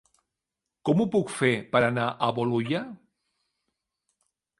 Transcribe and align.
Com 0.89 1.01
ho 1.01 1.05
puc 1.15 1.33
fer 1.33 1.51
per 1.75 1.81
anar 1.89 2.05
a 2.07 2.31
Bolulla? 2.39 2.81